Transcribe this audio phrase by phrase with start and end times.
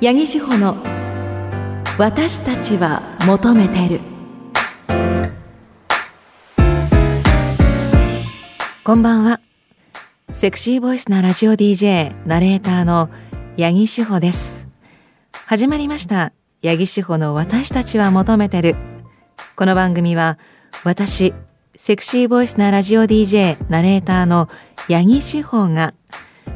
[0.00, 0.76] 八木志保の
[1.98, 4.00] 私たちは求めてる。
[8.84, 9.40] こんばんは。
[10.30, 13.10] セクシーボイスなラジオ DJ ナレーターの
[13.58, 14.68] 八木志保です。
[15.46, 16.32] 始まりました。
[16.62, 18.76] 八木志保の私たちは求めてる。
[19.56, 20.38] この番組は
[20.84, 21.34] 私
[21.74, 24.48] セクシーボイスなラジオ DJ ナレーターの
[24.88, 25.92] 八木志保が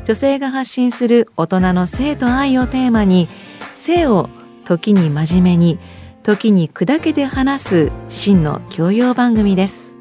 [0.05, 3.29] 女性が発信する大人の性と愛をテーマに
[3.77, 4.29] 性を
[4.65, 5.79] 時に真面目に
[6.25, 9.95] 時に砕けて話す真の教養番組です。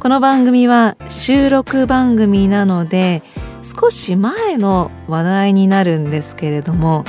[0.00, 3.22] この番組は収録番組なので
[3.62, 7.04] 少し前の話題になるんですけれども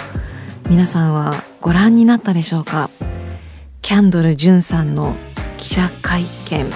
[0.70, 2.90] 皆さんはご覧になったでしょうか？
[3.82, 5.16] キャンドル・ジュンさんの
[5.58, 6.70] 記者会見、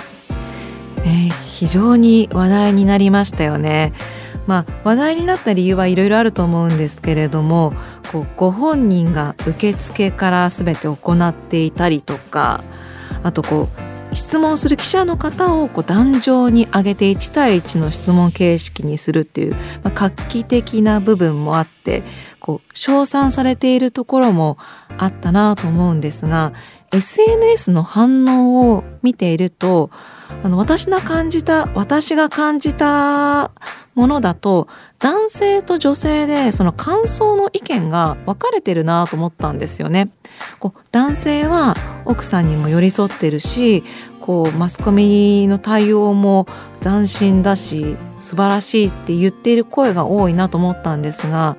[1.03, 3.93] ね、非常に話題になりましたよね。
[4.49, 7.71] まあ、話題になった理由はいろいろあると思うんですけれども
[8.11, 12.63] こうご本人が受付から全て行っていたりとか
[13.21, 13.70] あとこ
[14.11, 22.01] う質問する記者の方をこう壇上に上げて1対1の質問形式にするっていう、まあ、画期的な部分もあって
[22.39, 24.57] こう称賛されているところも
[24.97, 26.53] あったなと思うんですが
[26.91, 29.90] SNS の反応を見ていると
[30.43, 33.51] あの私が感じた私が感じた
[33.95, 34.68] ものだと
[34.99, 40.10] 男性と女性でその感想の意見が分かれてるなと思ったんですよね。
[40.60, 43.84] こう男性は奥さんにも寄り添ってるし
[44.21, 46.48] こうマスコミの対応も
[46.82, 51.57] 斬新だし素晴らしいって言っている声が多いなと思ったんですが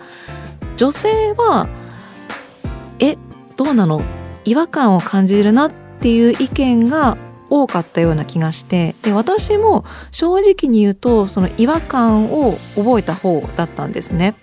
[0.77, 1.69] 女性は
[3.01, 3.17] え
[3.57, 4.20] どうなの？
[4.45, 7.19] 違和感を感じるなっていう意見が
[7.51, 14.37] 多かったような気がしてで私も正直に言うとその違和感を覚えた方だったんですね。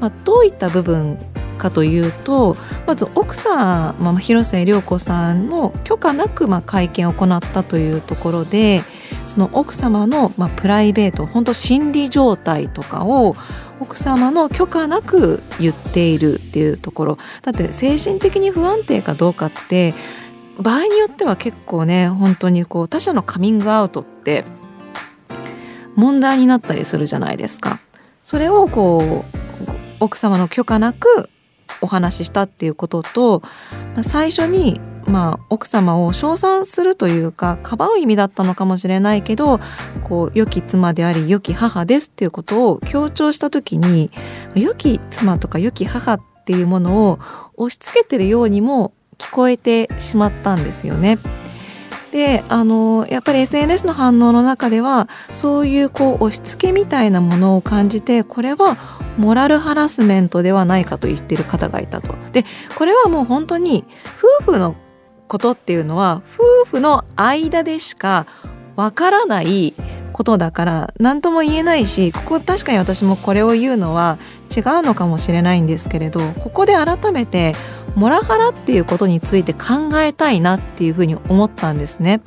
[0.00, 1.18] まあ、どういった部分
[1.58, 8.82] かというとまず奥さん、まあ、広末涼子さんの許可なくまあ会見を行ったというところで
[9.26, 13.36] その奥様のまあプライベート本当心理状態とかを
[13.80, 19.94] 奥様の許可なく言っているっていうところだって精神的に不安定かどうかって
[20.58, 24.44] 場合によっては結構ね本当にこう他者のカミングアウトって
[25.96, 27.80] 問題になったりするじゃないですか。
[28.22, 29.40] それをこう
[29.98, 31.28] 奥様の許可なく
[31.80, 33.42] お話ししたっていうことと
[34.02, 34.80] 最初に
[35.10, 39.58] まあ、奥様を称賛するというかかばう意味だったのかもしれないけど
[40.04, 44.10] こう良き妻であり良き母ですっていうことを強調した時に
[44.54, 47.18] 良き妻とか良き母っていうものを
[47.56, 51.18] 押し付けてるようにも聞こえてしまったんですよね。
[52.10, 58.76] であのやっぱり SNS の反応の中ではそういうこう押し付けみたいなものを感じてこれは
[59.16, 62.14] モラルハラスメントではないかと言っている方がいたと。
[62.32, 62.44] で
[62.76, 63.84] これはもう本当に
[64.42, 64.74] 夫婦の
[65.30, 68.26] ことっていうのは夫婦の間でしか
[68.74, 69.74] わからない
[70.12, 74.18] ことだから何とも言えないしここ確かに私もこれを言うのは
[74.54, 77.54] 違うのかもしれないんですけれどここで改めて
[77.94, 82.20] モラハラっていうことについて考えたいなっていうふうに思ったんですね。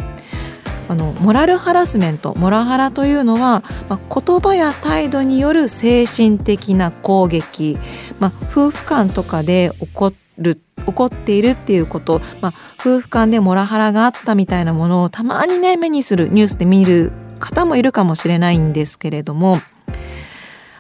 [0.90, 7.78] あのモラルハラスメントモラハラというのは、まあ、言葉や態度による精神的な攻撃、
[8.20, 19.60] まあ、夫婦間とかで起こる起こっているっていうこと、まあ、夫婦間でモラハラがあったみたいなものをたまにね目にするニュースで見る方もいるかもしれないんですけれども。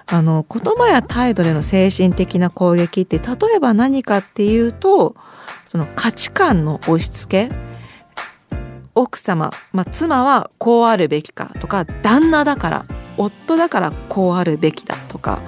[0.05, 5.15] あの言葉や態度での精神的な攻撃って例えば何かっていうと
[5.65, 7.73] その価値観の押し付け。
[8.95, 12.85] 奥様、まあ、妻はこうあるべきかとか旦那だから
[13.17, 15.41] 夫だからこうあるべきだとか、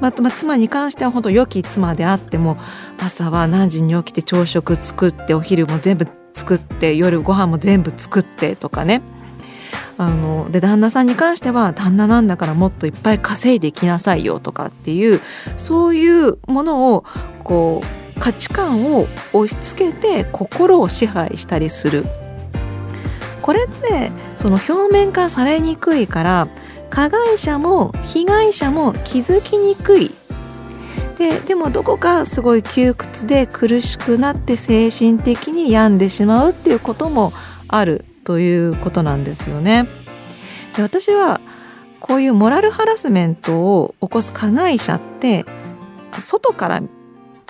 [0.00, 2.58] まあ、妻に関しては本当良き妻であっても
[2.98, 9.02] 朝は何時に起きて朝食作ってお昼も全部作って夜ご飯も全部作ってとかね。
[9.98, 15.20] あので旦那さんに関しては旦那なんだからもっといっぱい稼いできなさいよとかっていう
[15.56, 17.04] そういうものを
[17.42, 22.04] こう価値観を押し付けて心を支配したりする。
[23.40, 26.48] これってその表面化されにくいから
[26.90, 30.14] 加害者も被害者も気づきにくい
[31.18, 37.32] ででもどこかすごい窮屈で苦しくなって精神的に病んでしまうっていうことも
[37.68, 39.86] あるということなんですよね。
[40.76, 41.40] で私は
[42.00, 45.46] こういうモラルハラスメントを起こす加害者って
[46.20, 46.82] 外から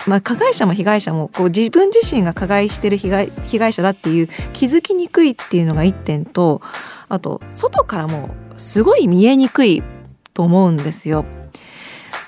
[0.05, 6.61] まあ、加害者も被害者もこう自分自身が加害してる被害被害者だっていう気づきにくいっていうのが一点と
[7.09, 9.83] あと外からもすごい見えにくい
[10.33, 11.25] と思うんですよ。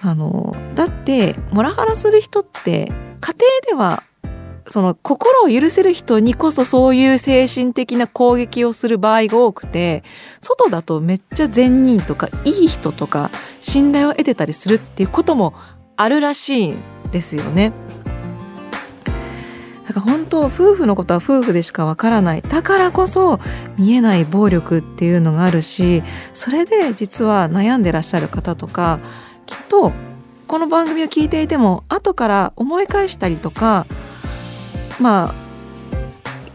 [0.01, 2.85] あのだってモラハラする人って
[3.19, 3.35] 家庭
[3.67, 4.03] では
[4.67, 10.03] その心を許せる人にこそそういう精神的な攻撃をする場合が多くて
[10.41, 15.53] 外だとめっちゃ善人とかいい人とか信頼を得てたりするっていうことも
[15.97, 16.77] あるらしいん
[17.11, 17.73] ですよね。
[19.89, 23.39] だから本当夫婦のことは夫婦でしかわからないだからこそ
[23.79, 28.99] 見えない暴力っていうのがあるしそれで実は悩んでらっしゃる方とか
[29.47, 29.91] きっと
[30.45, 33.87] この番組を聞いていても後から思い返したりとか
[34.99, 35.49] まあ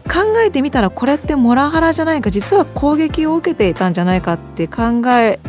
[0.09, 5.41] 考えてみたらこれってモラハラじゃないか実は攻撃を受けていたんじゃないかって考え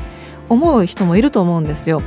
[0.48, 2.02] 思う人もいると思うんですよ。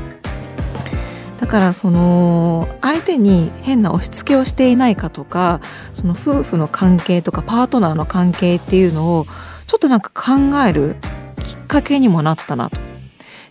[1.40, 5.62] だからその相手に変な押し付けをしていないかとか
[5.94, 9.26] その夫婦の関係とかパートナーの関係っていうのを
[9.66, 10.34] ちょっとなんか考
[10.68, 10.98] える
[11.38, 12.82] きっかけにもなったなと。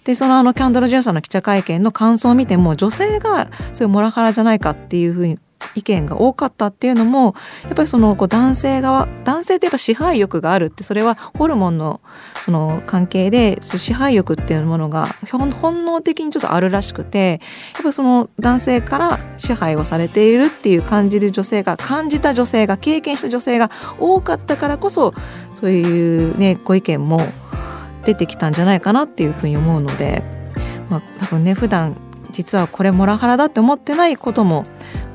[0.05, 5.39] でそのあのキャンドル・ジュンさんの記者会見の感想を見ても女性がそういうモラハラじゃないかっていうふうに
[5.79, 7.35] 意見が多かったっていうのも
[7.65, 12.01] やっぱりそのこう男性側男性ってやっぱ支配欲があるってそれはホルモンの
[12.43, 17.41] その関係で支配欲っていうものが本能的にちょっとあるらしくて
[17.75, 25.15] やっぱその男性から支配をされているっていう感じる女性が感じた女性が経験した女性が多かったからこそ
[25.53, 27.21] そういうねご意見も
[28.05, 30.23] 出てきたんじゃないかなっていうふうに思うので、
[30.91, 31.97] まあ、多分ね普段
[32.31, 34.65] 実はこれモラハラだって思ってないことも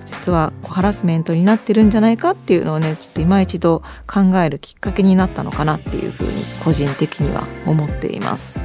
[0.05, 8.59] 実はハラスメントになってるんじゃないかっていうのをねちょっと今一度考えるきっかけになったのかなっていうふうに個人的には思っています。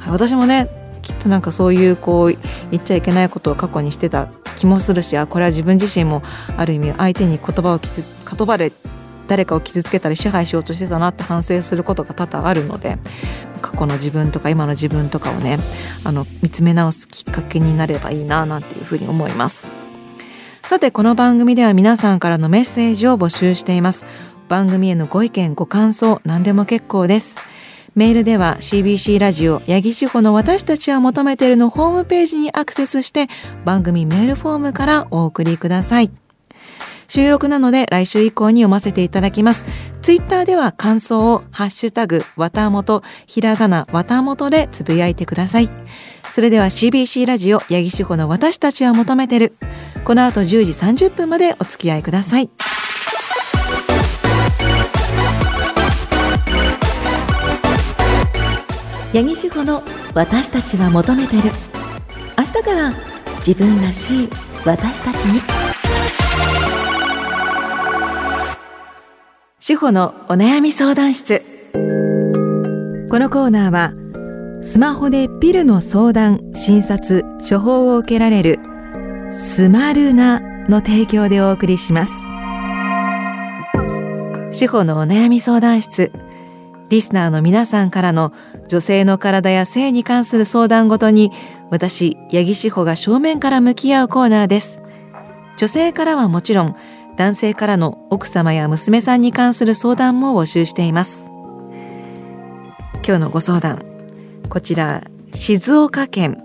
[0.00, 0.68] はい、私もね
[1.02, 2.36] きっとなんかそういうこう
[2.70, 6.22] 言っちゃいけないことを過去にしてた気もするしあこれは自分自身も
[6.56, 8.72] ある意味相手に言葉を傷言葉で
[9.28, 12.98] 誰かを傷つけたり支配しようとしてたなって反省することが多々あるので
[13.62, 15.58] 過去の自分とか今の自分とかをね
[16.04, 19.87] あの見つめ直すきっかけになればいいななんていうふうに思います。
[20.68, 24.04] さてこの番組では皆さんからのメッセージを募集しています。
[24.50, 27.38] 番組へのご意見ご感想何でも結構です。
[27.94, 33.28] メールでは CBC ラジオ八木志保の私たちは求めているのホームページにアクセスして
[33.64, 36.10] 番組メールフォームからお送りください。
[37.08, 39.64] 収録なので来週以降に読ませていただきます。
[40.02, 45.70] ツイッターでは感想をハッシュタグ、わたもと、ひらがな、わたもとでつぶやいてください。
[46.30, 49.54] それでは CBC ラジオ、八木志保の私たちは求めてる。
[50.04, 52.50] この後10時30分までお付き合いください。
[59.14, 59.82] 八木志保の
[60.14, 61.50] 私たちは求めてる。
[62.36, 62.92] 明日から
[63.38, 64.28] 自分らしい
[64.66, 65.67] 私たちに。
[69.68, 71.42] 志保のお悩み相談室。
[73.10, 73.92] このコーナーは
[74.62, 78.58] スマホでピルの相談診察処方を受けられる
[79.30, 82.14] スマルナの提供でお送りします。
[84.52, 86.12] 志保のお悩み相談室。
[86.88, 88.32] リスナーの皆さんからの
[88.68, 91.30] 女性の体や性に関する相談ごとに
[91.68, 94.80] 私八木志保が正面から向き合うコーナーです。
[95.58, 96.76] 女性からはもちろん
[97.18, 101.28] 男性からの奥様や娘さんに関する相談も募集しています。
[103.04, 103.82] 今日のご相談。
[104.48, 105.02] こちら
[105.34, 106.40] 静岡県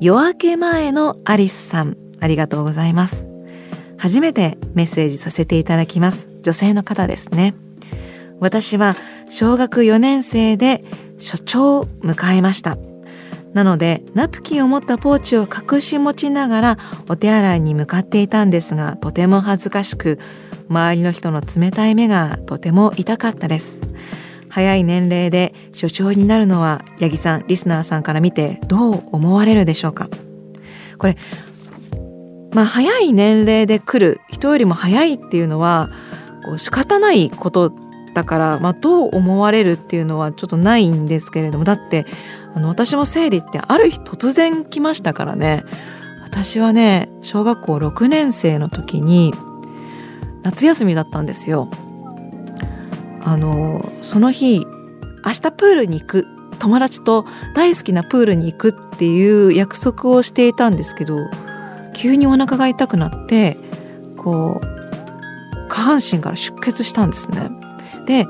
[0.00, 1.98] 夜明け前のアリスさん。
[2.18, 3.28] ありがとうございます。
[3.98, 6.30] 初めてメッセージさせていただきます。
[6.40, 7.54] 女性の方ですね。
[8.40, 8.96] 私は
[9.28, 10.82] 小学4年生で
[11.18, 12.78] 所長を迎えました。
[13.56, 20.18] なのでナプキンを持ったポーチを隠し持ちながらお手洗いに向かっていたんですがとても恥ずかしく
[20.68, 23.80] 周りの人の冷たい目がとても痛かったです。
[24.50, 30.10] 早い年齢で所長になるのは八木さんリスナーさんから見てどう思われるでしょうか。
[30.98, 31.16] これ
[32.52, 35.88] まあ早い年齢で来る人よりも早いっていうのは
[36.44, 37.72] こう仕方ないこと
[38.12, 42.06] だから、まあ、どう思われるっていうのはちょっとないんですけれどもだって
[42.56, 45.64] あの私も生理ってある日突然来ましたからね。
[46.24, 49.34] 私はね小学校6年生の時に
[50.42, 51.68] 夏休みだったんですよ。
[53.22, 54.66] あのその日
[55.26, 56.26] 明日プールに行く
[56.58, 61.18] 友達と大好きなプールに行くっていう約束をしていたんですけど
[61.92, 63.58] 急にお腹が痛くなって
[64.16, 67.50] こう下半身から出血したんですね。
[68.06, 68.26] で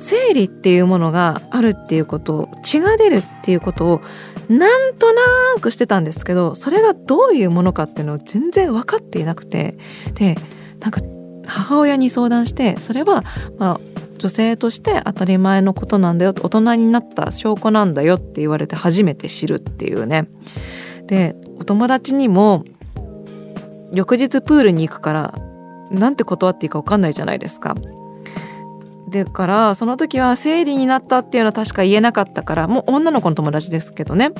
[0.00, 4.00] 生理っていうものがあるっていうこと血が出るっていうことを
[4.48, 5.22] なんとな
[5.60, 9.78] くしてたんですけどそれがどういうものかっていうのを全然分かっていなくて
[10.14, 10.36] で
[10.80, 11.00] なんか
[11.46, 13.24] 母親に相談してそれは
[13.58, 13.80] まあ
[14.18, 20.28] 女性として当たり前のことなんだよ大人になった証拠なんだよって言われて初めて知るっていうね
[21.06, 22.64] でお友達にも
[23.92, 25.34] 翌日プールに行くから
[25.90, 27.74] なんて断っていいか分かんないじゃないですか。
[29.10, 34.30] でからその時は生理になったっていうのは確か言えなかったからもう女の子の友達ですけどね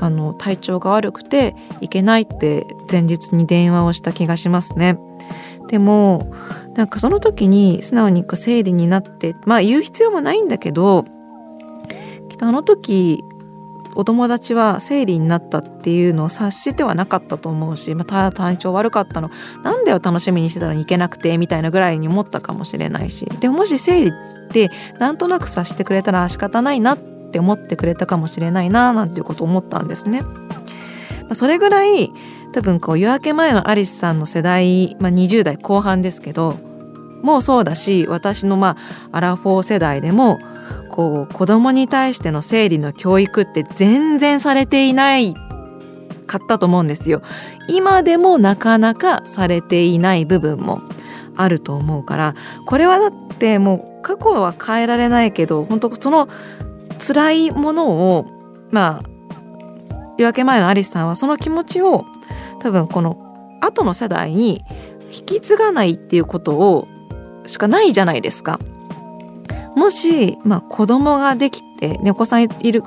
[0.00, 4.98] あの体調が悪くて行けないって前日に電話をした気がしますね。
[5.68, 6.30] でも
[6.74, 11.04] なんかその時に素直に生理になってまあ言う必要もないんだけど
[12.28, 13.24] きっとあの時
[13.94, 19.30] お友達は生理になったっていうのを察してはなかったと思うし、まあ、ただ体調悪かったの
[19.62, 30.22] なんだよ楽しみにしてたのに行けなくてみたいなぐらいに思ったかもしれないしでももし生理ってなんとなく察してくれたら仕方ないなって思ってくれたかもしれないななんていうことを思ったんですね。
[30.22, 32.10] まあ、それぐらい
[32.52, 36.56] 多分こう夜明け前のアリスさんの世代、まあ、20代後半ですけど
[37.24, 38.76] もそうだし私のま
[39.10, 40.38] あアラフォー世代でも
[40.90, 45.34] こう子供に対しての生理の教育って全然されていない
[46.26, 47.22] かったと思うんですよ。
[47.68, 50.82] 今でもなかなかされていない部分も
[51.36, 52.34] あると思うから
[52.66, 56.28] これはだってもう過去は変えられないけど本当その
[57.00, 58.26] 辛いものを
[58.70, 59.08] まあ
[60.18, 62.04] 夜明け前のアリスさんはその気持ちを
[62.60, 63.18] 多分この
[63.60, 64.64] 後の世代に
[65.12, 66.88] 引き継がないっていうことを
[67.46, 68.58] しかないじゃないですか。
[69.76, 72.82] もし、まあ、子供ができて、ね、お子さんいる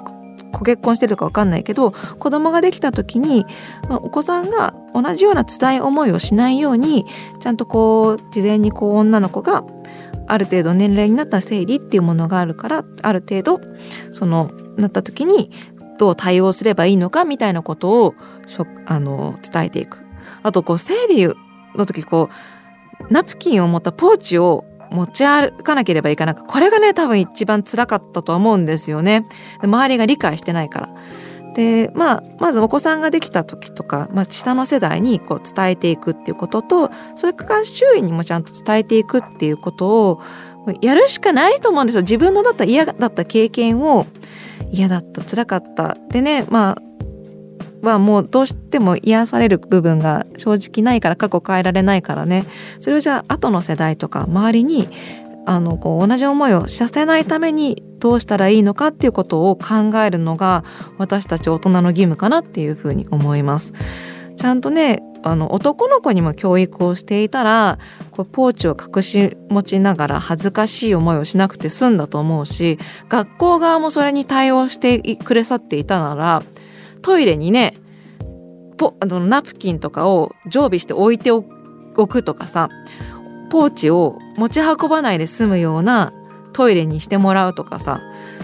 [0.53, 3.45] ご結婚してるか分かんないけど子供ができた時に、
[3.89, 7.05] まあ、お子さんが同じような辛い思いをしないように
[7.39, 9.63] ちゃんとこう事前にこう女の子が
[10.27, 13.59] ある程度年齢になった生理っていうものがあるからある程度
[14.11, 15.51] そのなった時に
[15.97, 18.15] どう対応すればいいのかみたいなことを
[18.85, 19.99] あの伝えていく。
[20.43, 21.27] あとこう生理
[21.75, 22.56] の時こう
[23.09, 26.35] ナプキンを持ったポーチを持ち歩かなければいけない。
[26.35, 29.25] これがね多分一番辛かったとは思うんですよね。
[29.61, 30.89] 周りが理解してないから。
[31.55, 40.21] でまあまずお子さんができた時とか、まあ、下の世代にこう伝えていくっていうこととそれから周囲にもちゃんと伝えていくっていうことを
[40.81, 42.01] やるしかないと思うんですよ。
[42.01, 44.05] 自分のだった嫌だった経験を
[44.71, 45.97] 嫌だった辛かった。
[46.09, 46.86] でねまあ
[47.81, 52.45] はもうどうしても癒される部分が正直ないから過去変えられないからね
[52.79, 54.87] それをじゃあ後の世代とか周りに
[55.45, 60.65] あのこう同じ思いをさせないためにどうしたらいいのかっていうことを考えるのが
[60.97, 63.73] 私たち大人の義務かなっていうふうに思います。
[64.35, 67.79] ちゃんとねあの男の子にも教育をしていたら
[68.11, 72.77] こうポーチを隠し持ちながら恥ずかしい思いをしなくて済んだと思うし
[73.09, 76.43] 学校側もそれに対応してくれさっていたなら
[77.07, 77.73] トイレにね
[78.77, 82.67] ポあのナプキンとかを常備して置いておくとかさ
[83.49, 86.11] ポーチを持ち運ばないで済むような
[86.51, 88.01] トイレにしてもらうとかさ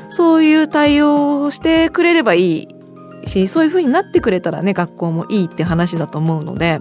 [0.10, 2.68] そういう対応をしてくれればいい
[3.26, 6.80] しそういう風になってくれたらね学校もいいって話だと思うので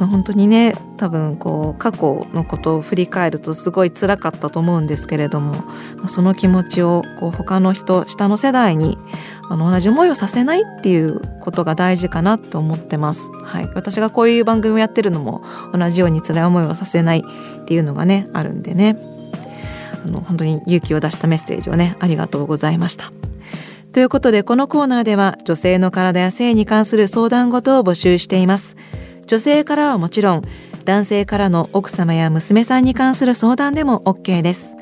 [0.00, 5.54] まあ、本当にね多分こう過去のことを振り返るとすごい辛かったと思うんですけれども、
[6.08, 8.96] その気持ちをこう他の人下の世代に
[9.50, 13.30] あの同じ思いをさせないっていうことが大事かなと思ってます。
[13.32, 15.42] はい、私がこういう番組をやってるのも
[15.74, 18.96] 同じように辛い思いをさせないっていうのがねあるんでね
[20.04, 23.12] あの本当に勇気を出したメッセージをねありがとうございました。
[23.92, 28.76] ということでこのコーナーでは女性の体や性に関する相談事を募集しています。
[29.26, 30.42] 女性からはもちろん
[30.84, 34.74] 男性からの奥様や娘さんに関する相談でも OK です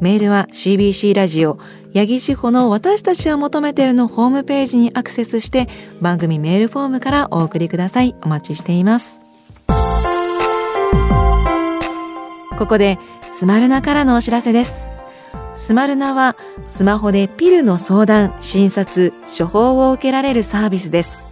[0.00, 1.58] メールは CBC ラジオ
[1.96, 5.66] 八木志保の私たちは求めてるのホームページにアクセスして
[6.02, 8.14] 番組メールフォームからお送りください。
[8.22, 9.22] お待ちしています。
[12.58, 14.74] ここでスマルナからのお知らせです。
[15.54, 16.36] スマルナは
[16.66, 21.24] スマホでピルの相談、診察、処方を受けられるサービスです。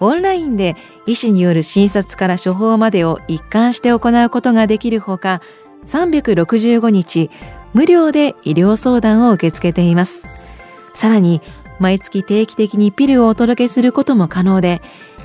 [0.00, 5.42] オンラインで医師による診察から処方までを一貫して行うことができるほか
[5.84, 7.30] 365日
[7.74, 10.26] 無料で医療相談を受け付けています。
[10.94, 11.40] さらに
[11.78, 14.82] 毎月定期的にピルをお届けすることも可能で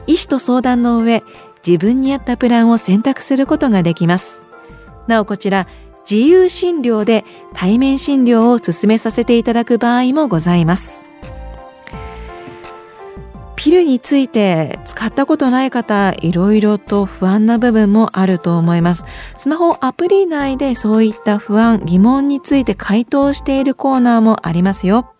[0.07, 1.23] 医師と相談の上
[1.65, 4.43] 自分に合ったプランを選択することができます。
[5.07, 5.67] なおこちら
[6.09, 11.06] 自由診療で対面診療を進めさせていただく場合もございます。
[13.57, 19.03] ピルについて使ったことない方いろいろと不安な部分もあると思います。
[19.35, 25.11] スマホアプリ内でそういった不安疑問について回答しているコーナーもありますよ。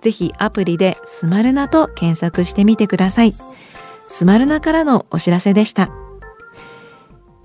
[0.00, 3.34] ぜひアプリでスマルナと検索してみてください。
[4.06, 5.90] スマルナからのお知らせでした。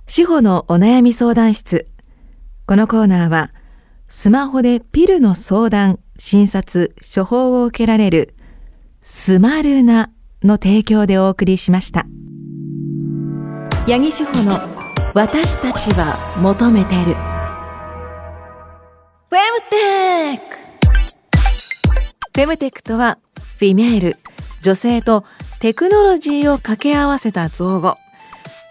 [0.06, 1.88] 司法のお悩み相談室。
[2.68, 3.50] このコーナーは
[4.08, 8.36] スマホでピルの相談診察処方を受けられる
[9.02, 10.12] スマルナ
[10.44, 12.06] の提供でお送りしました。
[13.88, 14.60] 八木志保の
[15.14, 17.16] 私たちは求めてる。
[19.30, 20.58] フェムテック
[22.36, 23.18] フェムテックとは
[23.58, 24.18] フィメール。
[24.62, 25.26] 女性と
[25.60, 27.98] テクノロジーを掛け合わせた造語。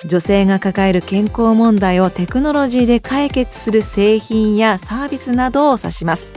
[0.06, 6.34] 女性が抱える健康問題をテクノロジーで解決する製品やサービスなどを指します。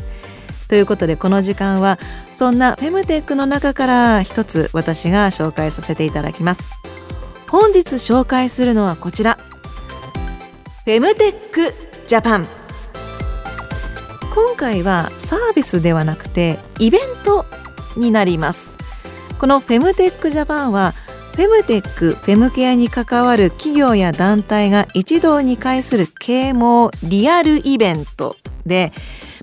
[0.67, 1.99] ということでこの時間は
[2.41, 6.71] そんなフェムテックの中から一つ私が紹介させていただきます。
[7.47, 9.37] 本日紹介するのはこちら。
[10.85, 11.71] フェムテック
[12.07, 12.47] ジャパン。
[14.33, 17.45] 今回はサービスではなくてイベント
[17.95, 18.75] になります。
[19.37, 20.93] このフェムテックジャパンは
[21.35, 28.93] フェムテックフェムケアに関わる企業や団体が一堂に会する啓蒙リアルイベントで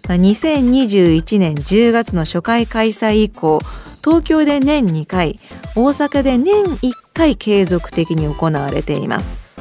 [0.02, 3.60] 2021年10月の初回開催以降
[4.02, 5.38] 東京で年2回
[5.74, 9.60] 大阪で年1回継続的に行われています。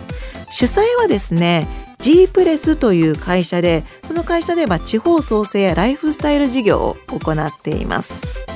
[0.49, 1.67] 主催はですね
[1.99, 8.47] G プレスという会社でその会社では地方創生やライフスタイル事業を行っています。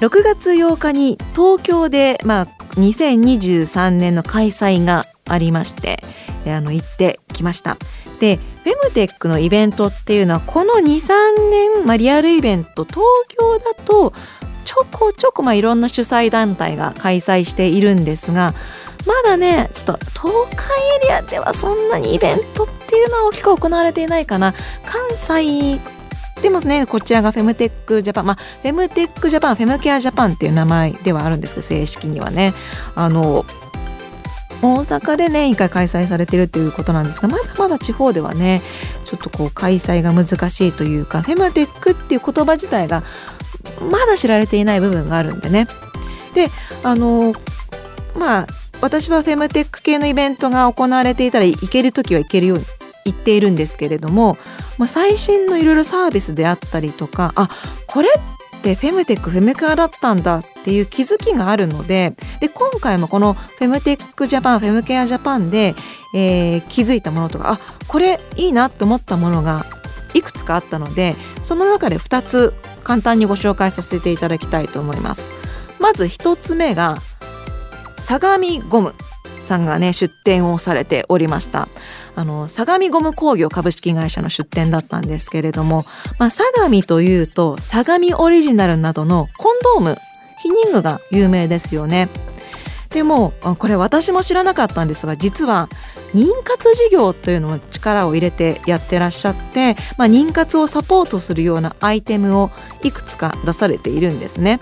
[0.00, 6.00] 6月8日に東京で、まあ、2023年の開催がありまして
[6.46, 7.76] あの行ってきました。
[8.20, 14.12] でフェムテックのイベントっていうのはこの23年、まあ、リアルイベント東京だと
[14.66, 18.52] ちょこちょこまあいろんな主催団体が開催しているんですが
[19.06, 20.66] まだねちょっと東海
[21.02, 24.52] エリアではそんなにイベントっていうのは大きく行われていないかな。
[24.84, 25.80] 関西
[26.42, 32.52] でもねこちらがフェムテックジャパンまあフェムテックジャパンフェムケアジャパンっていう名前ではあるんですけど正式にはね。
[32.94, 33.46] あの
[34.60, 38.60] 大阪で年1回開催されてるっていうことなんですがまだまだ地方ではね
[39.04, 43.02] ちょっとこう開催が難しいというかフェムテックっていう言葉自体が
[43.90, 45.66] まだ知られていない部分があるんでね。
[46.34, 46.48] で
[46.82, 47.34] あの
[48.16, 48.46] まあ
[48.80, 52.64] 私はフェムテック系のイベントが行われていたら行ける時は行けるように
[53.04, 54.36] 言っているんですけれども、
[54.76, 57.48] まあ、最新のいろいろサービスであったりとかあ
[57.86, 65.74] これっってフェムテックフェムカーだったんだっていう気づきがあるのでで今回もこのフェムテックジャパンフェムケアジャパンで、
[66.14, 69.64] えー、気づいたものとかあこれいいなと思ったものが
[70.14, 75.32] いくつかあったのでその中で2つ簡単にご紹介させていただきたいと思います。
[75.78, 76.96] まず1つ目が
[77.98, 78.94] 相模ゴム
[79.38, 81.68] さんがね出展をされておりました
[82.18, 85.84] あの相模ゴム工業株式会社の出展だったんですけれども、
[86.18, 89.90] まあ、相模というと相模オリジナルなどのコンドーム
[90.44, 92.08] 避妊具が有名ですよね
[92.90, 95.68] でもこれ私も知らなかったんですが実は
[96.12, 102.50] 妊活事業というのを力を入れてやってらっしゃって、まあ、妊活をサポートするようなアイテムを
[102.82, 104.58] いくつか出されているんですね。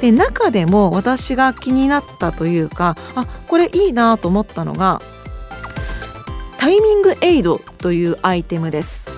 [0.00, 5.02] で中でも私が気になったというかあこれいいなと思ったのが
[6.58, 9.12] タイミングエイドというアイテムです。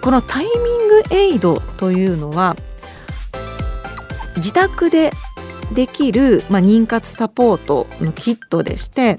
[0.00, 2.56] このタイミングエイドというのは
[4.36, 5.10] 自宅で
[5.74, 9.16] できる、まあ、妊活サポートのキットでして、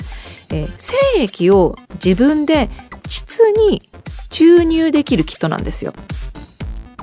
[0.51, 2.69] えー、精液を自分で
[3.07, 3.81] 膣に
[4.29, 5.93] 注入できるキットなんですよ。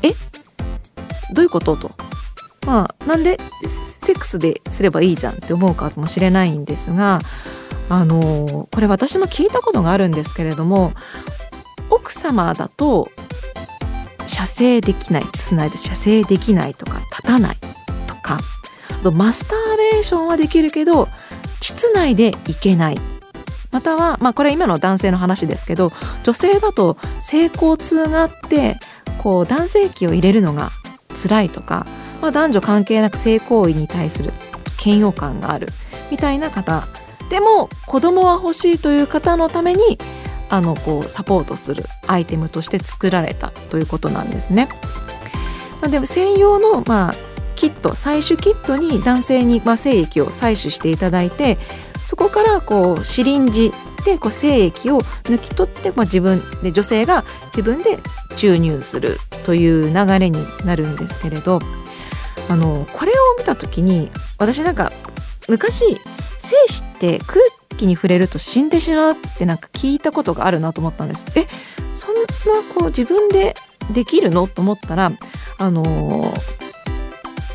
[0.03, 0.13] え？
[1.35, 1.91] どういうことと？
[2.67, 7.21] まあなんでセックスですればいいじゃんって思うかもしれないんですが
[7.89, 10.93] あのこれ私も聞いたことがあるんですけれども
[11.91, 13.09] 奥様だと
[14.27, 17.57] 射精できない膣内で射精できないとか立たない
[18.07, 18.39] とか
[18.91, 21.09] あとマスターベーションはできるけど
[21.61, 22.99] 膣内でいけない。
[23.73, 28.79] または、まあ、これ今の男性の話ですけど女性だと性交痛があって
[29.19, 30.71] こう男性器を入れるのが
[31.15, 31.87] 辛いとか
[32.21, 34.33] まあ、男女関係なく性行為に対する
[34.85, 35.69] 嫌悪感がある
[36.11, 36.87] みたいな方
[37.31, 39.99] でも子供は欲しいという方のために
[40.49, 44.69] あのこうサポートするアイテムとして作られたということなんですね。
[45.81, 47.15] まあ、でも専用の、まあ、
[47.57, 51.59] キット採取キットに男性に、まあ、精液を採取していただいて
[52.05, 53.73] そこからこうシリンジ
[54.05, 57.99] でこう精液を抜き取って、まあ、自分で女性が自分で
[58.37, 61.59] 注入するという流れになるんですけれど
[62.49, 64.93] あのこれを見た時に私なんか
[65.49, 66.01] 昔
[66.39, 67.41] 精子って空
[67.77, 71.27] 気に触れると死んでしまうってなんか聞いたことがあるなと思ったんです。
[71.37, 71.47] え
[71.95, 72.23] そんな
[72.75, 73.55] こう自分で
[73.93, 74.47] できるの？
[74.47, 75.13] と思ったら
[75.59, 75.83] あの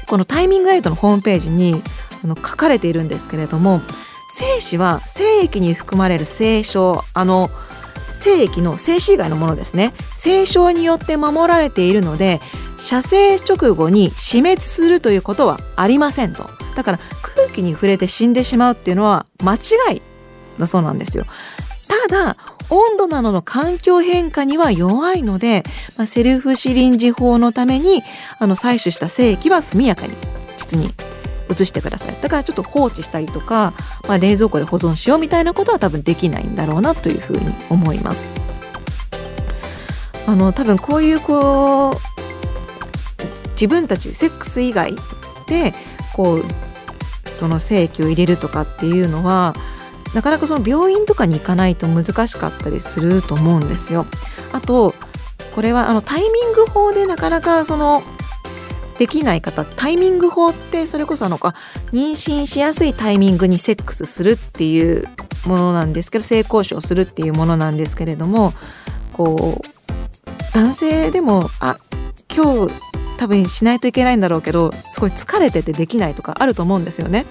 [0.07, 1.81] このタイミングエイトのホームページに
[2.23, 3.81] あの書かれているんですけれども
[4.35, 7.49] 精子は精液に含まれる精症あの
[8.13, 9.93] 精液の精子以外のものですね。
[10.15, 12.39] 精症によって守られているので
[12.77, 16.49] 射精直後に死滅するということはありませんと。
[16.75, 20.01] だから空気に触れて死んでしまうっていうのは間違い
[20.57, 21.25] だそうなんですよ。
[21.87, 22.37] ただ
[22.69, 25.63] 温度などの環境変化には弱いので、
[25.97, 28.01] まあ、セルフシリンジ法のために
[28.39, 30.13] あの採取した精液は速やかに
[30.57, 30.93] 膣に
[31.51, 32.15] 移してください。
[32.21, 33.73] だからちょっと放置したりとか、
[34.07, 38.33] まあ、冷蔵庫で保存しようみたいなことは多分できないんだろうなというふうに思います。
[40.27, 41.95] あの多分こういうこう
[43.51, 44.95] 自分たちセックス以外
[45.47, 45.73] で
[46.13, 46.43] こう
[47.29, 49.53] その精液を入れるとかっていうのは
[50.13, 54.05] なかなかその病院とかに行かないと難しかったりすると思うんですよ。
[54.51, 54.93] あと
[55.55, 58.03] これはあのタイミング法でなかなかその
[58.97, 61.55] できない方タイミング法ってそれこそあのか
[61.91, 65.07] 妊娠しやすいタイミングにセックスするっていう
[65.45, 68.53] ものなんですけど性交渉するっていうものなんですけれども
[69.13, 71.77] こう男性でもあ
[72.35, 72.73] 今日
[73.17, 77.25] 多分しないといけないんだろうけどすごい疲れててできないとかあると思うんですよね。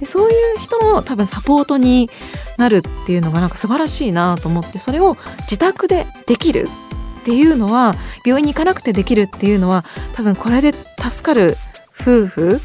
[0.00, 2.08] でそういう人の多分サポートに
[2.56, 6.68] なるっていうのがなんか素晴らしいなと思ってそれを自宅でできる
[7.20, 7.94] っていうのは
[8.24, 11.56] 病院に行かなくてできるっていうのは多分これで助かる
[12.00, 12.60] 夫婦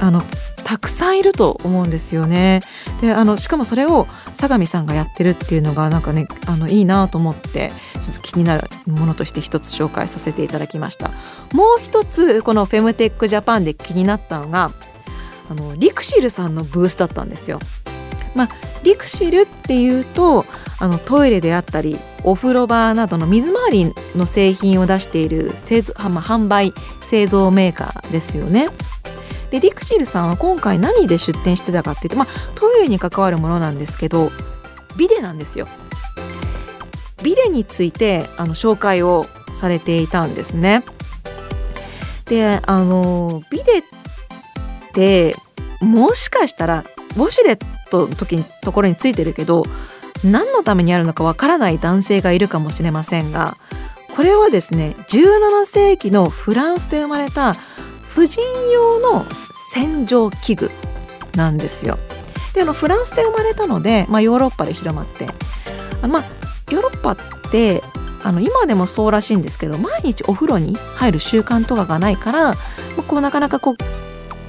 [0.00, 0.22] あの
[0.68, 2.60] たくさんいると思うんですよね。
[3.00, 11.08] であのしかもそれを相模さんがやってるっていうのがなんかねあのいいなと思ってちょっと気になるものとして一つ紹介させていただきました。
[11.54, 14.70] もう一つこのフェムテックジャパンで気になったのが
[15.48, 17.60] あのリクシルさんのブースだったんですよ。
[18.34, 18.48] まあ、
[18.82, 20.44] リクシルっていうと
[20.78, 28.68] あのトイレであったりお風呂場などの水回りの製品を出している製、まあ、販売製造メーカーですよね。
[29.50, 34.30] でリクシルさんは今回何で出店してたかっていうと、まあ、トイレに関わるものなんですけど
[34.96, 35.68] ビデなんですよ。
[37.22, 40.84] ビデについてあの紹介をされていたんですね。
[42.26, 43.82] であのビデっ
[44.92, 45.34] て
[45.80, 46.84] もしかしたら
[47.16, 47.58] ウォシュレッ
[47.90, 49.64] トの時にところについてるけど
[50.24, 53.56] 何のためにあるのかわからない男性がいるかもしれませんが
[54.14, 57.54] これはですね17世紀のフランスで生まれた
[58.18, 60.72] 婦人用の洗浄器具
[61.36, 62.00] なんですよ。
[62.52, 65.28] であのフランスで生まれたので、まあ、ヨーロッパで広まって
[66.02, 66.24] あまあ、
[66.72, 67.16] ヨーロッパっ
[67.52, 67.80] て
[68.24, 72.54] あの今でもそうらしいんですけど毎日お風呂に入る習慣とかがないから、ま
[72.98, 73.76] あ、こうなかなかこう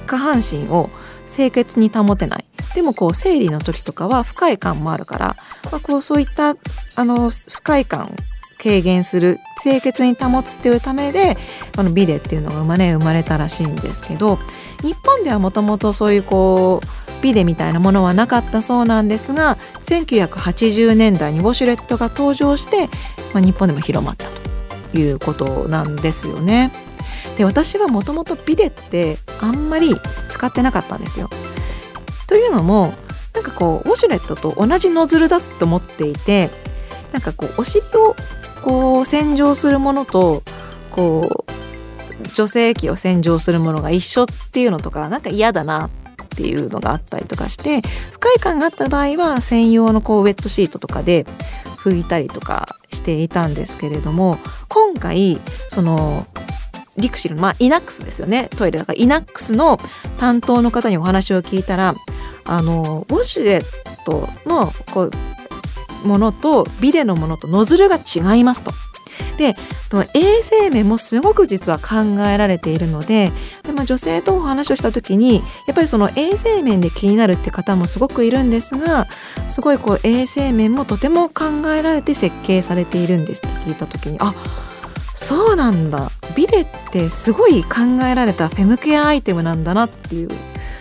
[0.08, 0.90] 下半身を
[1.32, 5.36] 清潔に保てないでもこう生理の時とかは不快感もあるから、
[5.70, 6.56] まあ、こうそういった
[6.96, 8.12] あの不快感
[8.62, 11.36] 軽減する清潔に保つっていうためで
[11.76, 14.38] このビデっていうのが生まれ生まれたらしいんですけど
[14.82, 22.88] 日本ではもともとそういうこうビデみたいなものはなかったそうなんですが1980年代にウォシュレットが登場して、
[23.34, 24.26] まあ、日本でも広まった
[24.92, 26.72] ということなんですよね。
[27.36, 29.94] で私はもともとビデってあんまり
[30.30, 31.30] 使ってなかったんですよ。
[32.26, 32.94] というのも
[33.34, 36.50] なんかこうウォシュレットと同じノズルだと思っていて
[37.12, 38.14] なんかこうお尻を
[38.62, 40.42] こう洗浄するものと
[40.90, 51.24] こう女性器を洗浄するものが一緒っていうのとかなんか嫌だなっていうのがあったりとかして不快感があった場合は専用のこうウェットシートとかで
[51.82, 56.26] 拭いたりとかしていたんですけれども今回その
[56.96, 58.48] リクシルまあイナックスですよね。
[58.56, 59.78] トイレだからイナックスの
[60.18, 61.94] 担当の方にお話を聞いたら
[62.44, 63.64] あのウォシュレッ
[64.04, 65.10] トのこう
[66.04, 68.72] ものとビデのものとノズルが違いますと。
[69.36, 69.56] で
[70.14, 73.32] 衛生面もすごく実は考えられているので
[73.62, 75.36] で、まあ、女性とお話をした時に
[75.66, 79.06] やっぱりその衛生面で気になるって方もすごくいるんですが
[79.48, 84.34] すごいこう衛生面もとても考えられて設計されているんですって聞いた時にあ
[85.14, 90.30] そうなんだビデってすごい考えられたフェムケアアイテムなんだなっていう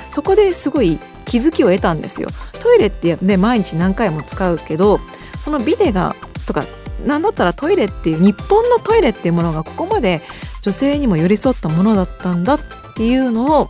[0.09, 2.29] そこですごい気づきを得たんですよ
[2.59, 4.99] トイレってね毎日何回も使うけど
[5.39, 6.65] そのビデがとか
[7.05, 10.21] 何だったらトイレっていう日本のトイレっていうものがここまで
[10.61, 12.59] 女性にも寄り添ったものだったんだっ
[12.95, 13.69] ていうのを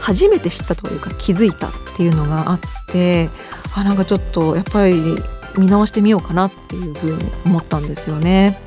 [0.00, 3.28] 初めて知ったというか気づいたっていうのがあって
[3.74, 4.94] あなんかちょっとやっぱり
[5.58, 8.58] 見直してみようかなっていうふうに思ったんですよね。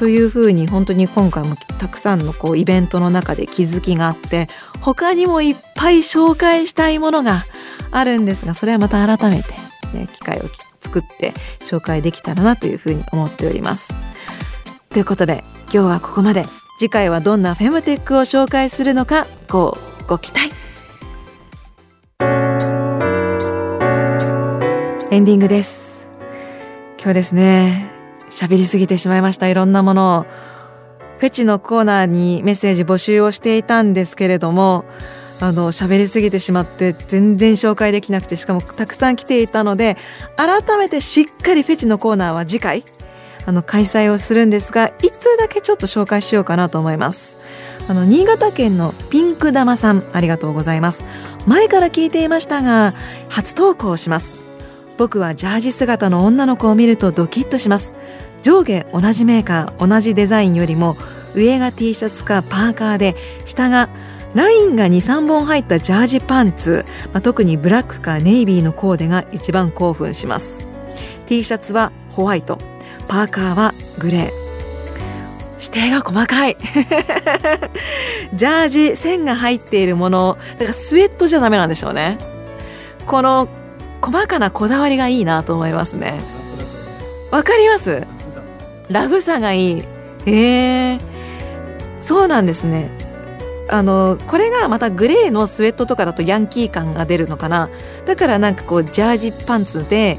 [0.00, 4.48] というふうに本当に今回もたくさんのこうイベントの中で気づきがあって
[4.80, 7.44] 他にもいっぱい紹介したいものが
[7.90, 9.52] あるんですがそれはまた改めて、
[9.92, 10.44] ね、機会を
[10.80, 11.34] 作って
[11.66, 13.94] 紹介できたらなというふうに思っております。
[14.88, 16.46] ということで今日はここまで。
[16.78, 19.76] 次回はどんなフェムテックを紹介するのかご
[20.08, 20.50] ご期待。
[25.10, 26.08] エンディングです。
[26.96, 27.89] 今日ですね。
[28.30, 29.48] 喋りすぎてしまいました。
[29.48, 30.26] いろんなものを。
[31.20, 34.86] フェチのコーナーにメッセージ募集をしていたんですけれども
[35.38, 39.98] あの喋りすぎてしまって全然紹介できなくてしかもたくさん来ていたので
[40.36, 42.84] 改めてしっかりフェチのコーナーは次回
[43.44, 47.36] あの開催をするんですが一通だけちょっと紹介しようかなと思います。
[47.88, 51.04] あの新潟県のピンク玉さんありがとうございます。
[51.46, 52.94] 前から聞いていましたが
[53.28, 54.49] 初投稿します。
[55.00, 57.94] 僕はジャージ姿の女の子を見るとドキッとします。
[58.42, 60.94] 上下同じメーカー同じデザインよりも
[61.34, 63.88] 上が T シャツかパーカーで下が
[64.34, 66.84] ラインが23本入ったジャージパンツ、
[67.14, 70.66] まあ、特にブラックかネイビーのコーデが一番興奮します。
[71.24, 72.58] T シャツはホワイト
[73.08, 74.30] パーカーはグレー。
[75.58, 76.58] 指定が細かい。
[78.36, 82.18] ジャージ線が入っているものだからスウェットじゃダメなんでしょうね。
[83.06, 83.48] この
[84.00, 86.20] 細かなこだわりがいいなと思いますね。
[87.30, 88.06] わかります？
[88.88, 89.84] ラブさがいい。
[90.26, 91.00] へえ。
[92.00, 92.90] そうなんですね。
[93.68, 97.68] あのこれがまたグレーのスウェットとかだとヤンキー感が出るのかな。
[98.04, 100.18] だからなんかこうジャージパンツで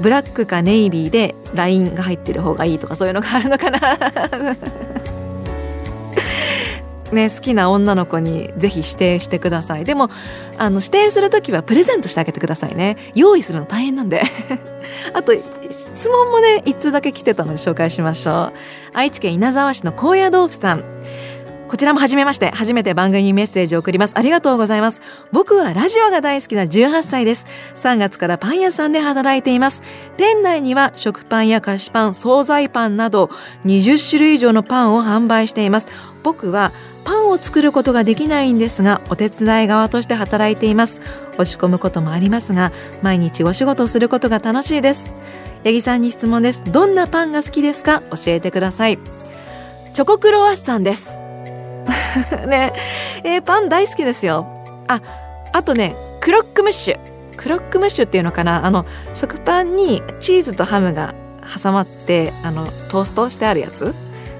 [0.00, 3.98] ブラックかネイビーでラインが入ってる方がいいとかそういうのがあるのかな。
[7.16, 9.84] ね、好きな女の子にぜひ指定してください。
[9.84, 10.10] でも
[10.58, 12.96] あの指定する時はプレゼントしてあげてくださいね。
[13.14, 14.22] 用意するの大変なんで。
[15.12, 15.32] あと
[15.68, 18.52] 質問もね1通だけ来てたので紹介しましょう。
[18.92, 20.84] 愛知県稲沢市の高野豆腐さん。
[21.68, 22.50] こちらも初めまして。
[22.52, 24.12] 初めて番組にメッセージを送ります。
[24.16, 25.00] ありがとうございます。
[25.32, 27.44] 僕はラジオが大好きな18歳です。
[27.74, 29.82] 3月からパン屋さんで働いています。
[30.16, 33.30] 店内には食パンや菓子パン惣菜パンなど
[33.64, 35.88] 20種類以上のパンを販売しています。
[36.22, 36.70] 僕は
[37.06, 41.00] パンを作ることができないんですがお手伝い側として働いています。
[41.38, 45.14] 落ち込むこともありますが毎日お仕事をすることが楽しいです。
[45.64, 46.64] 八木さんに質問です。
[46.64, 48.02] どんなパンが好きですか？
[48.10, 48.98] 教えてください。
[49.94, 51.18] チョコクロワッサンです。
[52.48, 52.72] ね
[53.22, 54.46] えー、パン大好きですよ。
[54.88, 55.00] あ
[55.52, 56.98] あとねクロックムッシュ。
[57.36, 58.66] クロックムッシュっていうのかな？
[58.66, 61.14] あの食パンにチーズとハムが
[61.62, 63.94] 挟まってあのトーストしてあるやつ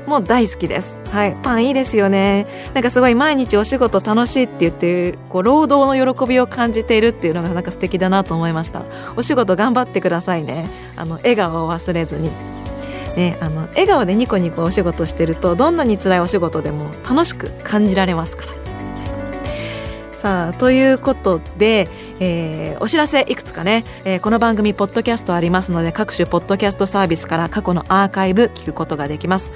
[0.07, 0.99] もう大好きです。
[1.17, 2.47] はい、パンいいですよね。
[2.75, 8.83] なんかすごい毎日お仕事楽しいって言ってるこう労働の喜びを感じているっていうのがなんか素敵だなと思いました。
[9.17, 10.69] お仕事頑張ってくださいね。
[10.95, 12.31] あの笑顔を忘れずに。
[13.17, 18.53] ね、あの笑顔でニコニコお仕事してるとどんなに辛いお仕事でも楽しく感じられますから。
[20.13, 21.89] さあということで、
[22.21, 29.53] えー、お知らせいくつかね、えー、この番組ポッドキャストありますので各種ポッドキャストサービスから過去のアーカイブ聞くことができます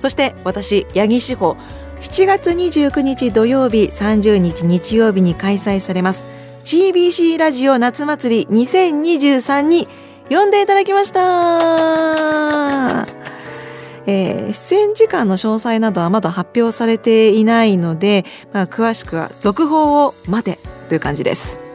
[0.00, 1.56] そして私八木志保。
[2.00, 6.26] 7月29日土曜日30日日曜日に開催されます。
[6.64, 9.88] GBC ラジオ夏祭り2023に
[10.24, 13.06] 読んでいただきました、
[14.06, 20.58] えー、出演時間の詳細などはまだ発表されていないので、まあ、詳しくは続報を待て
[20.88, 21.69] という感じです。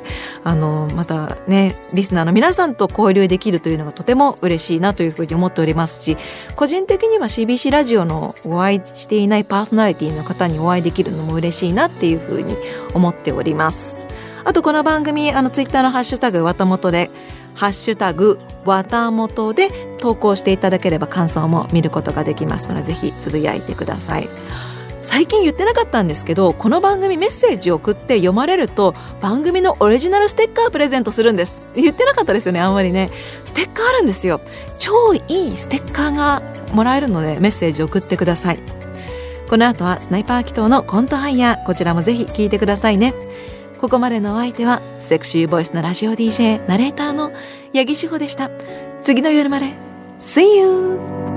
[0.46, 6.18] あのまたねリスナーの皆さんと交流できるというのがとても嬉しいなというふうに思っておりますし
[6.56, 12.58] 個人的には CBC ラジオのお会いしていないパーソナリティの方にお会いできるのも嬉しいなっていうふうに
[12.94, 14.06] 思っております。
[14.44, 17.10] あとこの番組あのツイッターのハッシュタグわたもとで
[17.56, 24.30] ハッシュタグわたもとで投稿していただければ感想も見ることができますのでぜひつぶやいてください。
[25.06, 31.62] 最近言ってなかったんですけどこの番組メッセージを送って読まれると番組のオリジナルステッカープレゼントするんです。
[31.76, 33.12] 言ってなかったですよねあんまりね。
[33.44, 34.42] ステッカーあるんですよ。
[34.80, 36.42] 超いいステッカーが
[36.74, 38.60] もらえるのでメッセージ送ってください。
[39.48, 43.14] この後はスナイパー祈祷のコントハイヤーこちらもぜひ聞いてくださいね。
[43.80, 47.32] ここまでのお相手はセクシーボイスのラジオ DJ ナレーターの
[47.76, 48.50] 八木志保でした。
[49.04, 49.74] 次の夜まで。
[50.20, 51.35] See you!